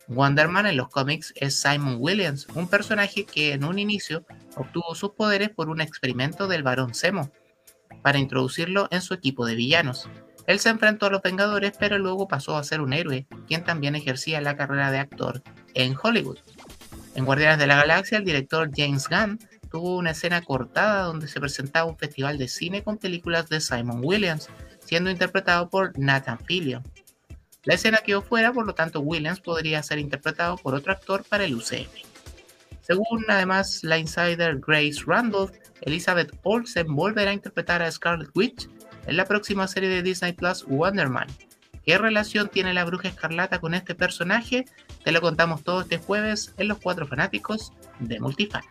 Wonderman 0.09 0.67
en 0.67 0.77
los 0.77 0.89
cómics 0.89 1.33
es 1.37 1.55
Simon 1.55 1.99
Williams, 2.01 2.49
un 2.55 2.67
personaje 2.67 3.25
que 3.25 3.53
en 3.53 3.63
un 3.63 3.79
inicio 3.79 4.25
obtuvo 4.57 4.97
sus 4.97 5.11
poderes 5.11 5.51
por 5.51 5.69
un 5.69 5.81
experimento 5.81 6.49
del 6.49 6.65
varón 6.65 6.95
Zemo, 6.95 7.31
para 8.03 8.19
introducirlo 8.19 8.89
en 8.91 9.03
su 9.03 9.15
equipo 9.15 9.47
de 9.47 9.55
villanos. 9.55 10.09
Él 10.49 10.59
se 10.61 10.71
enfrentó 10.71 11.05
a 11.05 11.11
los 11.11 11.21
Vengadores, 11.21 11.75
pero 11.79 11.99
luego 11.99 12.27
pasó 12.27 12.57
a 12.57 12.65
ser 12.65 12.81
un 12.81 12.95
héroe, 12.95 13.27
quien 13.47 13.65
también 13.65 13.95
ejercía 13.95 14.41
la 14.41 14.57
carrera 14.57 14.91
de 14.91 14.99
actor 14.99 15.43
en 15.75 15.95
Hollywood. 16.03 16.39
En 17.15 17.27
Guardianes 17.27 17.59
de 17.59 17.67
la 17.67 17.77
Galaxia, 17.77 18.17
el 18.17 18.25
director 18.25 18.71
James 18.75 19.09
Gunn 19.11 19.39
tuvo 19.71 19.99
una 19.99 20.13
escena 20.13 20.41
cortada 20.41 21.03
donde 21.03 21.29
se 21.29 21.39
presentaba 21.39 21.85
un 21.85 21.99
festival 21.99 22.39
de 22.39 22.49
cine 22.49 22.83
con 22.83 22.97
películas 22.97 23.51
de 23.51 23.61
Simon 23.61 24.01
Williams, 24.03 24.49
siendo 24.87 25.11
interpretado 25.11 25.69
por 25.69 25.99
Nathan 25.99 26.39
Fillion. 26.39 26.83
La 27.65 27.75
escena 27.75 27.99
quedó 27.99 28.23
fuera, 28.23 28.51
por 28.51 28.67
lo 28.67 28.75
tanto 28.75 29.01
Williams 29.01 29.41
podría 29.41 29.83
ser 29.83 29.99
interpretado 29.99 30.57
por 30.57 30.75
otro 30.75 30.93
actor 30.93 31.25
para 31.29 31.45
el 31.45 31.57
UCM. 31.57 31.91
Según 32.81 33.23
además 33.29 33.85
la 33.85 33.99
insider 33.99 34.61
Grace 34.67 35.03
Randolph, 35.07 35.53
Elizabeth 35.83 36.33
Olsen 36.43 36.87
volverá 36.95 37.33
a 37.33 37.35
interpretar 37.35 37.83
a 37.83 37.93
Scarlet 37.93 38.31
Witch 38.35 38.67
en 39.09 39.17
la 39.17 39.25
próxima 39.25 39.67
serie 39.67 39.89
de 39.89 40.03
Disney 40.03 40.33
Plus 40.33 40.65
Wonder 40.67 41.09
Man. 41.09 41.27
¿Qué 41.85 41.99
relación 41.99 42.49
tiene 42.49 42.75
la 42.75 42.85
bruja 42.85 43.09
escarlata 43.09 43.61
con 43.61 43.75
este 43.75 43.95
personaje? 43.95 44.67
Te 45.03 45.11
lo 45.13 45.21
contamos 45.21 45.65
todo 45.65 45.81
este 45.81 45.99
jueves 45.99 46.55
en 46.59 46.69
Los 46.69 46.79
Cuatro 46.79 47.07
Fanáticos 47.07 47.73
de 47.99 48.21
Multifan. 48.21 48.63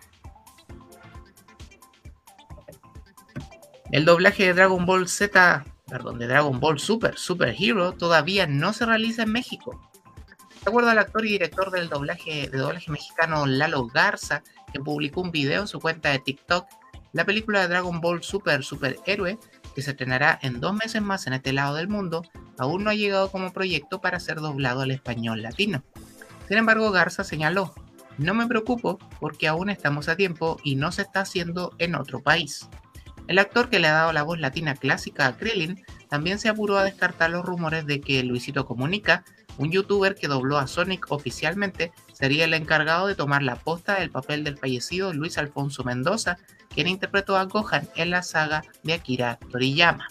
El 3.92 4.06
doblaje 4.06 4.46
de 4.46 4.54
Dragon 4.54 4.86
Ball 4.86 5.08
Z 5.08 5.66
perdón, 5.88 6.20
de 6.20 6.28
Dragon 6.28 6.60
Ball 6.60 6.80
Super, 6.80 7.18
Super 7.18 7.56
Hero, 7.58 7.94
todavía 7.94 8.46
no 8.46 8.74
se 8.74 8.86
realiza 8.86 9.24
en 9.24 9.32
México. 9.32 9.90
De 10.64 10.70
acuerdo 10.70 10.90
al 10.90 11.00
actor 11.00 11.26
y 11.26 11.32
director 11.32 11.72
del 11.72 11.88
doblaje, 11.88 12.50
de 12.50 12.58
doblaje 12.58 12.92
mexicano 12.92 13.46
Lalo 13.46 13.88
Garza, 13.88 14.44
que 14.72 14.80
publicó 14.80 15.22
un 15.22 15.32
video 15.32 15.62
en 15.62 15.68
su 15.68 15.80
cuenta 15.80 16.10
de 16.10 16.20
TikTok, 16.20 16.68
la 17.14 17.24
película 17.24 17.62
de 17.62 17.70
Dragon 17.70 18.02
Ball 18.02 18.22
Super 18.22 18.64
Super 18.64 19.00
Héroe, 19.06 19.40
que 19.78 19.84
se 19.84 19.92
estrenará 19.92 20.40
en 20.42 20.60
dos 20.60 20.74
meses 20.74 21.04
más 21.04 21.28
en 21.28 21.34
este 21.34 21.54
lado 21.54 21.76
del 21.76 21.88
mundo, 21.88 22.26
aún 22.58 22.84
no 22.84 22.90
ha 22.90 22.96
llegado 22.96 23.30
como 23.30 23.54
proyecto 23.54 24.02
para 24.02 24.20
ser 24.20 24.38
doblado 24.38 24.82
al 24.82 24.90
español 24.90 25.44
latino. 25.44 25.84
Sin 26.48 26.58
embargo, 26.58 26.90
Garza 26.90 27.24
señaló, 27.24 27.76
no 28.18 28.34
me 28.34 28.48
preocupo 28.48 28.98
porque 29.20 29.48
aún 29.48 29.70
estamos 29.70 30.10
a 30.10 30.16
tiempo 30.16 30.60
y 30.64 30.78
no 30.78 30.92
se 30.92 31.04
está 31.04 31.20
haciendo 31.20 31.76
en 31.78 31.94
otro 31.94 32.22
país. 32.22 32.68
El 33.28 33.38
actor 33.38 33.70
que 33.70 33.78
le 33.78 33.88
ha 33.88 33.94
dado 33.94 34.14
la 34.14 34.24
voz 34.24 34.40
latina 34.40 34.74
clásica 34.74 35.28
a 35.28 35.38
Krillin 35.38 35.86
también 36.10 36.40
se 36.40 36.50
apuró 36.50 36.80
a 36.80 36.84
descartar 36.84 37.30
los 37.30 37.46
rumores 37.46 37.86
de 37.86 38.02
que 38.02 38.24
Luisito 38.24 38.66
Comunica, 38.66 39.26
un 39.60 39.72
youtuber 39.72 40.16
que 40.16 40.28
dobló 40.28 40.58
a 40.58 40.66
Sonic 40.66 41.06
oficialmente, 41.12 41.92
sería 42.14 42.46
el 42.46 42.56
encargado 42.56 43.06
de 43.06 43.14
tomar 43.14 43.44
la 43.44 43.58
posta 43.58 44.00
del 44.00 44.10
papel 44.10 44.44
del 44.44 44.58
fallecido 44.58 45.14
Luis 45.14 45.38
Alfonso 45.38 45.84
Mendoza, 45.84 46.40
quien 46.78 46.90
interpretó 46.90 47.36
a 47.36 47.46
Gohan 47.46 47.90
en 47.96 48.12
la 48.12 48.22
saga 48.22 48.62
de 48.84 48.94
Akira 48.94 49.40
Toriyama. 49.50 50.10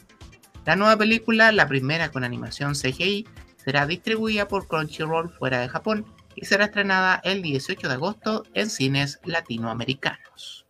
La 0.64 0.74
nueva 0.74 0.96
película, 0.96 1.52
la 1.52 1.68
primera 1.68 2.10
con 2.10 2.24
animación 2.24 2.74
CGI, 2.74 3.24
será 3.54 3.86
distribuida 3.86 4.48
por 4.48 4.66
Crunchyroll 4.66 5.30
fuera 5.30 5.60
de 5.60 5.68
Japón 5.68 6.04
y 6.34 6.44
será 6.44 6.64
estrenada 6.64 7.20
el 7.22 7.40
18 7.40 7.86
de 7.86 7.94
agosto 7.94 8.42
en 8.54 8.68
cines 8.68 9.20
latinoamericanos. 9.24 10.66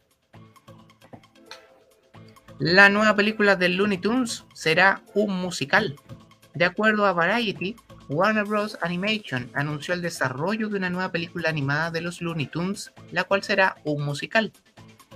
La 2.59 2.91
nueva 2.91 3.17
película 3.17 3.57
de 3.57 3.71
Looney 3.71 3.97
Tunes 3.97 4.45
será 4.53 5.03
un 5.15 5.41
musical. 5.41 5.97
De 6.53 6.67
acuerdo 6.67 7.07
a 7.07 7.15
Variety, 7.15 7.75
Warner 8.11 8.45
Bros. 8.45 8.77
Animation 8.83 9.51
anunció 9.55 9.95
el 9.95 10.03
desarrollo 10.03 10.69
de 10.69 10.77
una 10.77 10.91
nueva 10.91 11.11
película 11.11 11.49
animada 11.49 11.91
de 11.91 12.03
los 12.03 12.21
Looney 12.21 12.49
Tunes, 12.49 12.93
la 13.13 13.25
cual 13.25 13.43
será 13.43 13.77
un 13.85 14.05
musical. 14.05 14.53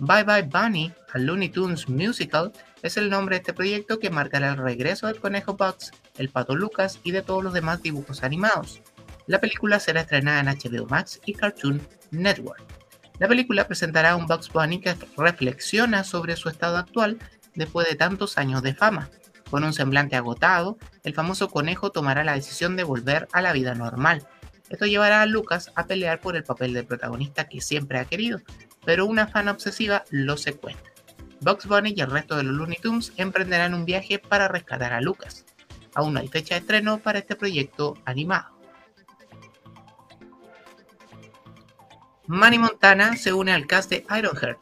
Bye 0.03 0.25
Bye 0.25 0.45
Bunny, 0.45 0.91
a 1.13 1.19
Looney 1.19 1.51
Tunes 1.51 1.87
Musical, 1.87 2.51
es 2.81 2.97
el 2.97 3.11
nombre 3.11 3.35
de 3.35 3.41
este 3.41 3.53
proyecto 3.53 3.99
que 3.99 4.09
marcará 4.09 4.53
el 4.53 4.57
regreso 4.57 5.07
del 5.07 5.21
conejo 5.21 5.59
Bugs, 5.59 5.93
el 6.17 6.31
pato 6.31 6.57
Lucas 6.57 6.99
y 7.05 7.11
de 7.11 7.21
todos 7.21 7.45
los 7.45 7.53
demás 7.53 7.83
dibujos 7.83 8.23
animados. 8.23 8.81
La 9.27 9.41
película 9.41 9.79
será 9.79 10.01
estrenada 10.01 10.41
en 10.41 10.47
HBO 10.47 10.87
Max 10.87 11.21
y 11.27 11.35
Cartoon 11.35 11.87
Network. 12.13 12.63
La 13.19 13.29
película 13.29 13.67
presentará 13.67 14.13
a 14.13 14.17
un 14.17 14.27
Bugs 14.27 14.51
Bunny 14.51 14.81
que 14.81 14.97
reflexiona 15.19 16.03
sobre 16.03 16.35
su 16.37 16.49
estado 16.49 16.79
actual 16.79 17.19
después 17.55 17.87
de 17.87 17.95
tantos 17.95 18.39
años 18.39 18.63
de 18.63 18.75
fama. 18.75 19.11
Con 19.51 19.65
un 19.65 19.75
semblante 19.75 20.17
agotado, 20.17 20.79
el 21.05 21.13
famoso 21.13 21.51
conejo 21.51 21.91
tomará 21.91 22.25
la 22.25 22.37
decisión 22.37 22.75
de 22.75 22.85
volver 22.85 23.29
a 23.33 23.43
la 23.43 23.53
vida 23.53 23.75
normal. 23.75 24.27
Esto 24.71 24.87
llevará 24.87 25.21
a 25.21 25.27
Lucas 25.27 25.71
a 25.75 25.87
pelear 25.87 26.21
por 26.21 26.37
el 26.37 26.45
papel 26.45 26.73
de 26.73 26.85
protagonista 26.85 27.49
que 27.49 27.61
siempre 27.61 27.99
ha 27.99 28.07
querido, 28.07 28.41
pero 28.85 29.07
una 29.07 29.27
fan 29.27 29.49
obsesiva 29.49 30.05
lo 30.11 30.37
secuestra. 30.37 30.91
Bugs 31.41 31.67
Bunny 31.67 31.95
y 31.97 32.01
el 32.01 32.11
resto 32.11 32.37
de 32.37 32.43
los 32.43 32.55
Looney 32.55 32.79
Tunes 32.81 33.13
emprenderán 33.17 33.75
un 33.75 33.85
viaje 33.85 34.19
para 34.19 34.49
rescatar 34.49 34.93
a 34.93 35.01
Lucas. 35.01 35.47
Aún 35.95 36.15
no 36.15 36.21
hay 36.21 36.29
fecha 36.29 36.55
de 36.55 36.61
estreno 36.61 36.99
para 36.99 37.19
este 37.19 37.35
proyecto 37.35 37.95
animado. 38.05 38.61
Manny 42.27 42.59
Montana 42.59 43.17
se 43.17 43.33
une 43.33 43.53
al 43.53 43.67
cast 43.67 43.91
de 43.91 44.07
Ironheart. 44.17 44.61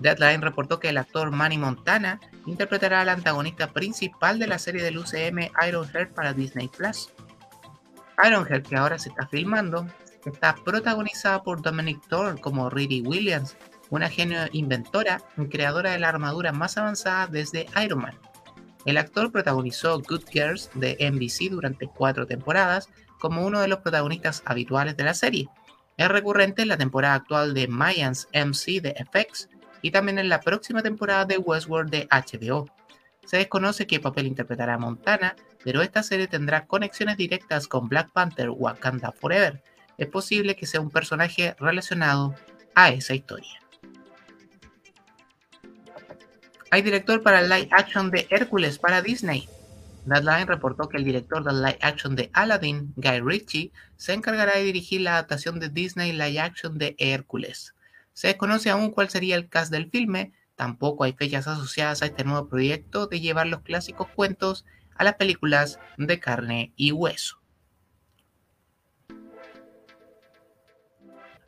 Deadline 0.00 0.40
reportó 0.40 0.80
que 0.80 0.88
el 0.88 0.96
actor 0.96 1.30
Manny 1.30 1.58
Montana 1.58 2.18
interpretará 2.46 3.02
al 3.02 3.10
antagonista 3.10 3.72
principal 3.72 4.38
de 4.38 4.46
la 4.46 4.58
serie 4.58 4.82
del 4.82 4.96
UCM 4.96 5.50
Ironheart 5.68 6.14
para 6.14 6.32
Disney 6.32 6.68
Plus. 6.68 7.12
Ironheart, 8.24 8.66
que 8.66 8.76
ahora 8.76 8.98
se 8.98 9.10
está 9.10 9.26
filmando, 9.26 9.86
está 10.24 10.54
protagonizada 10.64 11.42
por 11.42 11.62
Dominic 11.62 12.06
Thorne 12.08 12.40
como 12.40 12.70
Riri 12.70 13.00
Williams, 13.02 13.56
una 13.90 14.08
genio 14.08 14.40
inventora 14.52 15.22
y 15.36 15.46
creadora 15.46 15.92
de 15.92 15.98
la 15.98 16.08
armadura 16.08 16.52
más 16.52 16.76
avanzada 16.76 17.26
desde 17.26 17.66
Iron 17.84 18.02
Man. 18.02 18.18
El 18.84 18.96
actor 18.96 19.30
protagonizó 19.30 20.00
Good 20.00 20.24
Girls 20.30 20.70
de 20.74 20.96
NBC 21.00 21.50
durante 21.50 21.86
cuatro 21.86 22.26
temporadas 22.26 22.88
como 23.18 23.44
uno 23.44 23.60
de 23.60 23.68
los 23.68 23.80
protagonistas 23.80 24.42
habituales 24.46 24.96
de 24.96 25.04
la 25.04 25.14
serie 25.14 25.48
es 26.00 26.08
recurrente 26.08 26.62
en 26.62 26.68
la 26.68 26.78
temporada 26.78 27.14
actual 27.14 27.52
de 27.52 27.68
Mayans 27.68 28.26
MC 28.32 28.80
de 28.80 28.94
FX 29.12 29.50
y 29.82 29.90
también 29.90 30.18
en 30.18 30.30
la 30.30 30.40
próxima 30.40 30.82
temporada 30.82 31.26
de 31.26 31.36
Westworld 31.36 31.90
de 31.90 32.08
HBO. 32.10 32.70
Se 33.26 33.36
desconoce 33.36 33.86
qué 33.86 34.00
papel 34.00 34.26
interpretará 34.26 34.78
Montana, 34.78 35.36
pero 35.62 35.82
esta 35.82 36.02
serie 36.02 36.26
tendrá 36.26 36.66
conexiones 36.66 37.18
directas 37.18 37.68
con 37.68 37.86
Black 37.90 38.10
Panther 38.12 38.48
Wakanda 38.48 39.12
Forever. 39.12 39.62
Es 40.00 40.08
posible 40.08 40.56
que 40.56 40.66
sea 40.66 40.80
un 40.80 40.90
personaje 40.90 41.54
relacionado 41.60 42.34
a 42.74 42.88
esa 42.88 43.14
historia. 43.14 43.60
Hay 46.70 46.80
director 46.80 47.22
para 47.22 47.40
el 47.40 47.50
live 47.50 47.68
action 47.70 48.10
de 48.10 48.26
Hércules 48.30 48.78
para 48.78 49.02
Disney. 49.02 49.46
Deadline 50.06 50.46
reportó 50.46 50.88
que 50.88 50.96
el 50.96 51.04
director 51.04 51.44
del 51.44 51.60
live 51.60 51.78
action 51.82 52.16
de 52.16 52.30
Aladdin, 52.32 52.94
Guy 52.96 53.20
Ritchie, 53.20 53.72
se 53.98 54.14
encargará 54.14 54.56
de 54.56 54.64
dirigir 54.64 55.02
la 55.02 55.12
adaptación 55.18 55.60
de 55.60 55.68
Disney 55.68 56.12
live 56.12 56.40
action 56.40 56.78
de 56.78 56.96
Hércules. 56.96 57.74
Se 58.14 58.28
desconoce 58.28 58.70
aún 58.70 58.92
cuál 58.92 59.10
sería 59.10 59.36
el 59.36 59.50
cast 59.50 59.70
del 59.70 59.90
filme, 59.90 60.32
tampoco 60.56 61.04
hay 61.04 61.12
fechas 61.12 61.46
asociadas 61.46 62.00
a 62.00 62.06
este 62.06 62.24
nuevo 62.24 62.48
proyecto 62.48 63.06
de 63.06 63.20
llevar 63.20 63.48
los 63.48 63.60
clásicos 63.60 64.08
cuentos 64.08 64.64
a 64.96 65.04
las 65.04 65.16
películas 65.16 65.78
de 65.98 66.18
carne 66.18 66.72
y 66.76 66.92
hueso. 66.92 67.39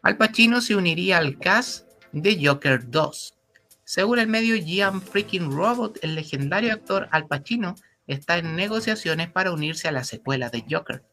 Al 0.02 0.16
Pacino 0.16 0.60
se 0.60 0.74
uniría 0.74 1.18
al 1.18 1.38
cast 1.38 1.86
de 2.10 2.44
Joker 2.44 2.90
2. 2.90 3.34
Según 3.84 4.18
el 4.18 4.26
medio 4.26 4.56
Gian 4.56 5.00
Freaking 5.00 5.52
Robot, 5.52 6.00
el 6.02 6.16
legendario 6.16 6.72
actor 6.72 7.06
Al 7.12 7.28
Pacino 7.28 7.76
está 8.08 8.36
en 8.36 8.56
negociaciones 8.56 9.30
para 9.30 9.52
unirse 9.52 9.86
a 9.86 9.92
la 9.92 10.02
secuela 10.02 10.50
de 10.50 10.64
Joker. 10.68 11.04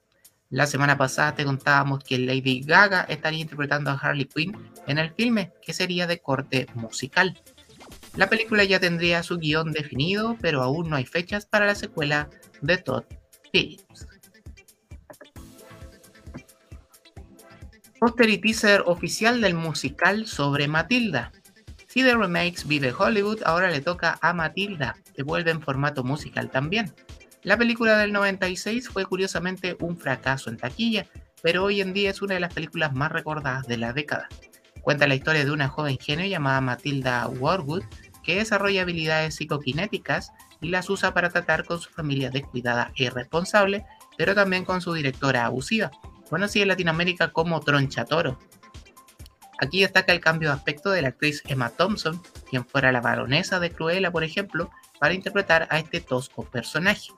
La 0.50 0.66
semana 0.66 0.98
pasada 0.98 1.36
te 1.36 1.46
contábamos 1.46 2.04
que 2.04 2.18
Lady 2.18 2.62
Gaga 2.62 3.02
estaría 3.02 3.42
interpretando 3.42 3.92
a 3.92 3.94
Harley 3.94 4.26
Quinn 4.26 4.58
en 4.88 4.98
el 4.98 5.14
filme, 5.14 5.54
que 5.62 5.74
sería 5.74 6.08
de 6.08 6.20
corte 6.20 6.66
musical. 6.74 7.40
La 8.16 8.28
película 8.28 8.64
ya 8.64 8.80
tendría 8.80 9.22
su 9.22 9.38
guion 9.38 9.72
definido, 9.72 10.36
pero 10.42 10.64
aún 10.64 10.90
no 10.90 10.96
hay 10.96 11.06
fechas 11.06 11.46
para 11.46 11.68
la 11.68 11.76
secuela 11.76 12.28
de 12.62 12.78
Todd 12.80 13.04
Phillips. 13.52 14.08
Póster 18.00 18.30
y 18.30 18.38
teaser 18.38 18.84
oficial 18.86 19.42
del 19.42 19.56
musical 19.56 20.26
sobre 20.26 20.70
Matilda. 20.70 21.34
Si 21.88 22.02
The 22.02 22.16
Remakes 22.16 22.66
vive 22.66 22.94
Hollywood, 22.98 23.42
ahora 23.44 23.70
le 23.70 23.82
toca 23.82 24.18
a 24.22 24.32
Matilda, 24.32 24.96
que 25.14 25.24
vuelve 25.24 25.52
en 25.52 25.62
formato 25.62 26.06
musical 26.06 26.50
también. 26.50 26.94
La 27.44 27.58
película 27.58 27.98
del 27.98 28.14
96 28.14 28.88
fue 28.88 29.06
curiosamente 29.06 29.76
un 29.82 29.98
fracaso 29.98 30.50
en 30.50 30.56
taquilla, 30.56 31.08
pero 31.42 31.66
hoy 31.66 31.82
en 31.82 31.92
día 31.92 32.10
es 32.10 32.22
una 32.22 32.36
de 32.36 32.40
las 32.40 32.54
películas 32.54 32.94
más 32.94 33.12
recordadas 33.12 33.68
de 33.68 33.78
la 33.78 33.92
década. 33.92 34.30
Cuenta 34.82 35.06
la 35.06 35.16
historia 35.16 35.44
de 35.44 35.52
una 35.52 35.68
joven 35.68 35.98
genio 36.00 36.26
llamada 36.26 36.62
Matilda 36.62 37.28
Warwood 37.28 37.84
que 38.24 38.36
desarrolla 38.36 38.84
habilidades 38.84 39.36
psicoquinéticas 39.36 40.32
y 40.62 40.70
las 40.70 40.90
usa 40.90 41.14
para 41.14 41.32
tratar 41.32 41.66
con 41.66 41.82
su 41.82 41.90
familia 41.90 42.30
descuidada 42.30 42.94
e 42.96 43.06
irresponsable, 43.06 43.86
pero 44.18 44.36
también 44.36 44.64
con 44.64 44.80
su 44.80 44.94
directora 44.94 45.46
abusiva, 45.46 45.92
conocida 46.30 46.64
en 46.64 46.70
Latinoamérica 46.70 47.32
como 47.32 47.60
Troncha 47.60 48.06
Toro. 48.06 48.40
Aquí 49.60 49.82
destaca 49.82 50.14
el 50.14 50.22
cambio 50.22 50.50
de 50.50 50.56
aspecto 50.56 50.90
de 50.90 51.02
la 51.02 51.10
actriz 51.10 51.44
Emma 51.48 51.70
Thompson, 51.70 52.22
quien 52.50 52.66
fuera 52.66 52.92
la 52.92 53.02
baronesa 53.02 53.60
de 53.60 53.72
Cruella, 53.72 54.12
por 54.12 54.24
ejemplo, 54.24 54.70
para 55.00 55.14
interpretar 55.14 55.68
a 55.70 55.80
este 55.80 56.00
tosco 56.00 56.44
personaje. 56.46 57.12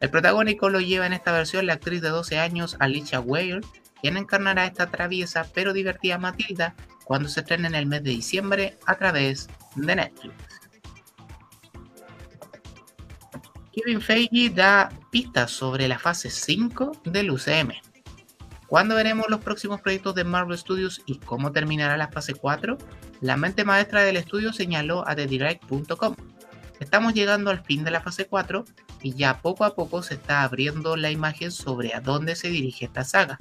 El 0.00 0.10
protagónico 0.10 0.70
lo 0.70 0.80
lleva 0.80 1.06
en 1.06 1.12
esta 1.12 1.32
versión 1.32 1.66
la 1.66 1.74
actriz 1.74 2.00
de 2.00 2.08
12 2.08 2.38
años 2.38 2.76
Alicia 2.80 3.20
Weir, 3.20 3.60
quien 4.00 4.16
encarnará 4.16 4.66
esta 4.66 4.90
traviesa 4.90 5.46
pero 5.54 5.72
divertida 5.72 6.18
Matilda 6.18 6.74
cuando 7.04 7.28
se 7.28 7.40
estrena 7.40 7.68
en 7.68 7.74
el 7.74 7.86
mes 7.86 8.02
de 8.02 8.10
diciembre 8.10 8.78
a 8.86 8.96
través 8.96 9.48
de 9.76 9.96
Netflix. 9.96 10.34
Kevin 13.72 14.00
Feige 14.00 14.50
da 14.50 14.88
pistas 15.10 15.50
sobre 15.50 15.88
la 15.88 15.98
fase 15.98 16.30
5 16.30 17.02
del 17.04 17.30
UCM. 17.30 17.72
¿Cuándo 18.74 18.96
veremos 18.96 19.26
los 19.28 19.38
próximos 19.38 19.80
proyectos 19.80 20.16
de 20.16 20.24
Marvel 20.24 20.58
Studios 20.58 21.00
y 21.06 21.20
cómo 21.20 21.52
terminará 21.52 21.96
la 21.96 22.08
fase 22.08 22.34
4? 22.34 22.76
La 23.20 23.36
mente 23.36 23.64
maestra 23.64 24.02
del 24.02 24.16
estudio 24.16 24.52
señaló 24.52 25.06
a 25.06 25.14
TheDirect.com. 25.14 26.16
Estamos 26.80 27.14
llegando 27.14 27.52
al 27.52 27.62
fin 27.62 27.84
de 27.84 27.92
la 27.92 28.00
fase 28.00 28.26
4 28.26 28.64
y 29.00 29.14
ya 29.14 29.40
poco 29.40 29.62
a 29.64 29.76
poco 29.76 30.02
se 30.02 30.14
está 30.14 30.42
abriendo 30.42 30.96
la 30.96 31.12
imagen 31.12 31.52
sobre 31.52 31.94
a 31.94 32.00
dónde 32.00 32.34
se 32.34 32.48
dirige 32.48 32.86
esta 32.86 33.04
saga. 33.04 33.38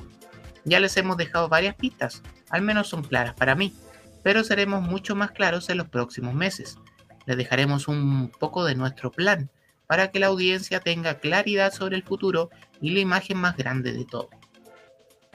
Ya 0.65 0.79
les 0.79 0.95
hemos 0.97 1.17
dejado 1.17 1.49
varias 1.49 1.73
pistas, 1.77 2.21
al 2.51 2.61
menos 2.61 2.89
son 2.89 3.01
claras 3.01 3.33
para 3.33 3.55
mí, 3.55 3.73
pero 4.21 4.43
seremos 4.43 4.83
mucho 4.83 5.15
más 5.15 5.31
claros 5.31 5.67
en 5.71 5.79
los 5.79 5.89
próximos 5.89 6.35
meses. 6.35 6.77
Les 7.25 7.37
dejaremos 7.37 7.87
un 7.87 8.29
poco 8.39 8.65
de 8.65 8.75
nuestro 8.75 9.09
plan 9.09 9.49
para 9.87 10.11
que 10.11 10.19
la 10.19 10.27
audiencia 10.27 10.79
tenga 10.79 11.17
claridad 11.17 11.73
sobre 11.73 11.95
el 11.95 12.03
futuro 12.03 12.51
y 12.79 12.91
la 12.91 12.99
imagen 12.99 13.39
más 13.39 13.57
grande 13.57 13.93
de 13.93 14.05
todo. 14.05 14.29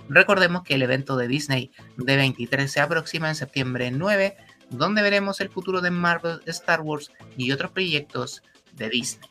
Recordemos 0.09 0.63
que 0.63 0.75
el 0.75 0.83
evento 0.83 1.17
de 1.17 1.29
Disney 1.29 1.71
de 1.97 2.17
23 2.17 2.71
se 2.71 2.81
aproxima 2.81 3.29
en 3.29 3.35
septiembre 3.35 3.91
9, 3.91 4.37
donde 4.71 5.03
veremos 5.03 5.41
el 5.41 5.51
futuro 5.51 5.81
de 5.81 5.91
Marvel, 5.91 6.41
Star 6.47 6.81
Wars 6.81 7.11
y 7.37 7.53
otros 7.53 7.71
proyectos 7.73 8.43
de 8.73 8.89
Disney. 8.89 9.29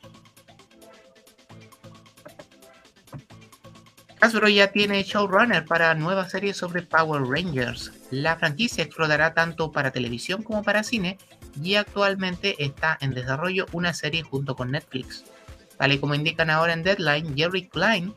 Hasbro 4.20 4.50
ya 4.50 4.72
tiene 4.72 5.04
showrunner 5.04 5.66
para 5.66 5.94
nueva 5.94 6.28
serie 6.28 6.54
sobre 6.54 6.82
Power 6.82 7.22
Rangers. 7.22 7.92
La 8.10 8.36
franquicia 8.36 8.84
explotará 8.84 9.34
tanto 9.34 9.72
para 9.72 9.92
televisión 9.92 10.42
como 10.42 10.64
para 10.64 10.84
cine 10.84 11.20
y 11.62 11.76
actualmente 11.76 12.56
está 12.64 12.98
en 13.00 13.14
desarrollo 13.14 13.68
una 13.74 13.94
serie 13.94 14.24
junto 14.24 14.56
con 14.56 14.72
Netflix. 14.72 15.24
Tal 15.78 15.92
y 15.92 16.00
como 16.00 16.16
indican 16.16 16.50
ahora 16.50 16.74
en 16.74 16.82
Deadline, 16.82 17.38
Jerry 17.38 17.68
Klein 17.68 18.16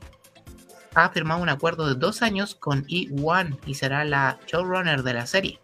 ha 0.95 1.11
firmado 1.11 1.43
un 1.43 1.49
acuerdo 1.49 1.89
de 1.89 1.95
dos 1.95 2.23
años 2.23 2.55
con 2.55 2.87
E1 2.87 3.59
y 3.67 3.75
será 3.75 4.05
la 4.05 4.39
showrunner 4.47 5.03
de 5.03 5.15
la 5.15 5.27
serie. 5.27 5.61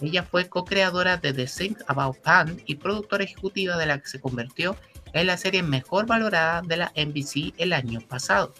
Ella 0.00 0.22
fue 0.22 0.48
co-creadora 0.48 1.16
de 1.16 1.32
The 1.32 1.46
Think 1.46 1.78
About 1.88 2.18
Pan 2.18 2.62
y 2.66 2.76
productora 2.76 3.24
ejecutiva 3.24 3.76
de 3.76 3.86
la 3.86 3.98
que 3.98 4.08
se 4.08 4.20
convirtió 4.20 4.76
en 5.12 5.26
la 5.26 5.36
serie 5.36 5.62
mejor 5.62 6.06
valorada 6.06 6.62
de 6.62 6.76
la 6.76 6.92
NBC 6.94 7.54
el 7.58 7.72
año 7.72 8.00
pasado 8.00 8.54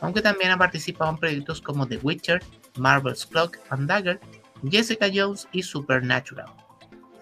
aunque 0.00 0.22
también 0.22 0.50
ha 0.50 0.58
participado 0.58 1.10
en 1.10 1.18
proyectos 1.18 1.60
como 1.60 1.86
The 1.86 1.98
Witcher, 1.98 2.42
Marvel's 2.76 3.26
Clock 3.26 3.58
and 3.70 3.88
Dagger, 3.88 4.20
Jessica 4.68 5.08
Jones 5.12 5.48
y 5.52 5.62
Supernatural. 5.62 6.46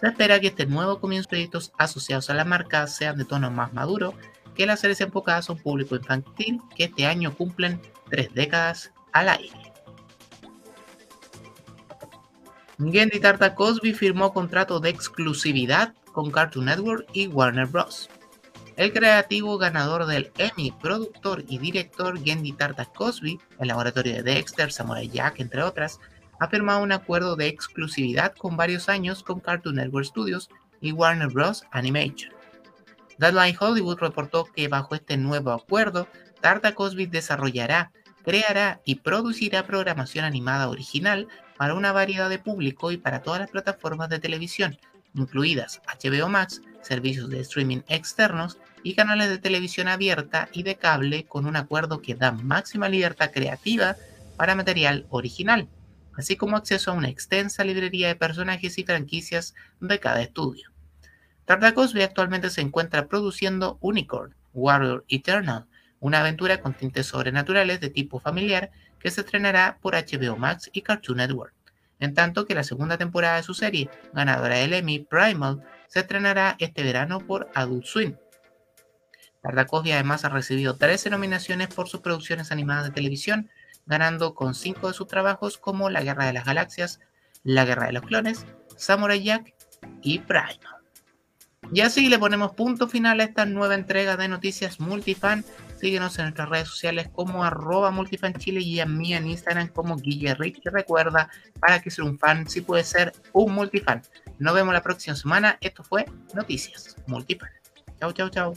Se 0.01 0.07
espera 0.07 0.39
que 0.39 0.49
este 0.49 0.67
nuevo 0.67 1.01
comienzo 1.01 1.27
de 1.27 1.31
proyectos 1.31 1.73
asociados 1.77 2.31
a 2.31 2.35
la 2.35 2.45
marca 2.45 2.87
sean 2.87 3.19
de 3.19 3.25
tono 3.25 3.51
más 3.51 3.73
maduro 3.73 4.15
que 4.55 4.67
las 4.67 4.81
series 4.81 5.01
enfocadas 5.01 5.49
a 5.49 5.53
un 5.53 5.59
público 5.59 5.97
infantil 5.97 6.61
que 6.77 6.85
este 6.85 7.07
año 7.07 7.35
cumplen 7.35 7.81
tres 8.09 8.33
décadas 8.35 8.93
al 9.13 9.29
aire. 9.29 9.73
Gendy 12.79 13.19
Tartakovsky 13.19 13.93
firmó 13.93 14.33
contrato 14.33 14.79
de 14.79 14.91
exclusividad 14.91 15.95
con 16.13 16.31
Cartoon 16.31 16.67
Network 16.67 17.09
y 17.13 17.27
Warner 17.27 17.67
Bros. 17.67 18.09
El 18.77 18.93
creativo 18.93 19.59
ganador 19.59 20.07
del 20.07 20.31
Emmy, 20.39 20.73
productor 20.81 21.45
y 21.49 21.59
director 21.59 22.23
Gendy 22.23 22.53
Tartakovsky, 22.53 23.41
el 23.59 23.69
laboratorio 23.69 24.15
de 24.15 24.23
Dexter, 24.23 24.71
Samurai 24.71 25.09
Jack, 25.09 25.41
entre 25.41 25.65
otras, 25.65 25.99
ha 26.39 26.47
firmado 26.47 26.83
un 26.83 26.93
acuerdo 26.93 27.35
de 27.35 27.49
exclusividad 27.49 28.35
con 28.37 28.57
varios 28.57 28.89
años 28.89 29.25
con 29.25 29.41
Cartoon 29.41 29.75
Network 29.75 30.07
Studios 30.07 30.49
y 30.81 30.93
Warner 30.93 31.29
Bros. 31.29 31.65
Animation. 31.73 32.33
Deadline 33.19 33.57
Hollywood 33.59 33.99
reportó 33.99 34.45
que 34.45 34.69
bajo 34.69 34.95
este 34.95 35.17
nuevo 35.17 35.51
acuerdo, 35.51 36.07
Tartakovsky 36.41 37.07
desarrollará, 37.07 37.91
creará 38.29 38.83
y 38.85 38.97
producirá 38.97 39.67
programación 39.67 40.27
animada 40.27 40.69
original 40.69 41.29
para 41.57 41.73
una 41.73 41.93
variedad 41.93 42.29
de 42.29 42.39
público 42.39 42.93
y 42.93 42.99
para 42.99 43.23
todas 43.23 43.41
las 43.41 43.49
plataformas 43.49 44.11
de 44.11 44.19
televisión, 44.19 44.77
incluidas 45.15 45.81
HBO 45.87 46.29
Max, 46.29 46.61
servicios 46.83 47.31
de 47.31 47.41
streaming 47.41 47.81
externos 47.89 48.59
y 48.83 48.95
canales 48.95 49.31
de 49.31 49.39
televisión 49.39 49.89
abierta 49.89 50.51
y 50.53 50.63
de 50.63 50.77
cable 50.77 51.25
con 51.25 51.47
un 51.47 51.57
acuerdo 51.57 52.03
que 52.03 52.17
da 52.17 52.31
máxima 52.31 52.91
libertad 52.91 53.31
creativa 53.33 53.97
para 54.37 54.55
material 54.55 55.07
original, 55.09 55.67
así 56.15 56.37
como 56.37 56.59
acceso 56.59 56.91
a 56.91 56.95
una 56.95 57.09
extensa 57.09 57.65
librería 57.65 58.09
de 58.09 58.17
personajes 58.17 58.77
y 58.77 58.85
franquicias 58.85 59.55
de 59.81 60.01
cada 60.01 60.21
estudio. 60.21 60.71
Tartakovsky 61.47 62.03
actualmente 62.03 62.51
se 62.51 62.61
encuentra 62.61 63.09
produciendo 63.09 63.79
Unicorn, 63.81 64.35
Warrior 64.53 65.07
Eternal, 65.09 65.65
una 66.01 66.21
aventura 66.21 66.61
con 66.61 66.75
tintes 66.75 67.07
sobrenaturales 67.07 67.81
de 67.81 67.91
tipo 67.91 68.21
familiar 68.21 68.71
que 68.99 69.11
se 69.11 69.21
estrenará 69.23 69.79
por 69.81 69.95
HBO 69.95 70.37
Max 70.37 70.71
y 70.73 70.83
Cartoon 70.83 71.19
Network, 71.19 71.55
en 71.99 72.15
tanto 72.15 72.47
que 72.47 72.55
la 72.55 72.65
segunda 72.65 72.99
temporada 72.99 73.37
de 73.37 73.43
su 73.43 73.55
serie, 73.55 73.91
ganadora 74.13 74.57
del 74.57 74.73
Emmy 74.73 75.01
Primal, 75.01 75.63
se 75.89 76.01
estrenará 76.01 76.57
este 76.59 76.83
verano 76.83 77.21
por 77.21 77.51
Adult 77.55 77.85
Swim. 77.85 78.17
Tartakovsky 79.43 79.93
además 79.93 80.25
ha 80.25 80.29
recibido 80.29 80.77
13 80.77 81.11
nominaciones 81.11 81.69
por 81.69 81.89
sus 81.89 82.01
producciones 82.01 82.53
animadas 82.53 82.85
de 82.85 82.91
televisión, 82.91 83.49
ganando 83.87 84.35
con 84.35 84.55
5 84.55 84.89
de 84.89 84.95
sus 84.95 85.09
trabajos 85.09 85.59
como 85.59 85.91
La 85.91 86.03
Guerra 86.03 86.27
de 86.27 86.33
las 86.33 86.45
Galaxias, 86.45 87.01
La 87.45 87.65
Guerra 87.65 87.87
de 87.87 87.93
los 87.93 88.03
Clones, 88.03 88.47
Samurai 88.77 89.23
Jack 89.23 89.55
y 90.03 90.19
Prime. 90.19 90.59
Y 91.73 91.81
así 91.81 92.09
le 92.09 92.19
ponemos 92.19 92.53
punto 92.53 92.89
final 92.89 93.21
a 93.21 93.25
esta 93.25 93.45
nueva 93.45 93.75
entrega 93.75 94.17
de 94.17 94.29
Noticias 94.29 94.81
Multifan. 94.81 95.45
Síguenos 95.79 96.19
en 96.19 96.25
nuestras 96.25 96.49
redes 96.49 96.69
sociales 96.69 97.09
como 97.13 97.45
arroba 97.45 97.91
multifanchile 97.91 98.61
y 98.61 98.81
a 98.81 98.87
mí 98.87 99.15
en 99.15 99.29
Instagram 99.29 99.69
como 99.69 99.97
Guillerrick. 99.97 100.61
Y 100.65 100.69
recuerda, 100.69 101.31
para 101.61 101.81
que 101.81 101.91
ser 101.91 102.05
un 102.05 102.19
fan, 102.19 102.49
sí 102.49 102.61
puede 102.61 102.83
ser 102.83 103.13
un 103.33 103.55
multifan. 103.55 104.03
Nos 104.39 104.55
vemos 104.55 104.75
la 104.75 104.83
próxima 104.83 105.15
semana. 105.15 105.57
Esto 105.61 105.85
fue 105.85 106.07
Noticias 106.35 106.97
Multifan. 107.07 107.51
Chau, 108.01 108.13
chau, 108.13 108.29
chau. 108.29 108.55